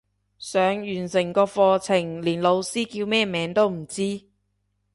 [0.39, 4.25] 上完成個課程連老師叫咩名都唔知